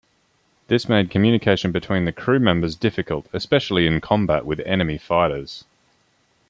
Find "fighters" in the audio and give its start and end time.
4.97-5.63